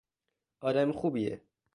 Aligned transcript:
آدم 0.61 0.91
خوبیه! 0.91 1.41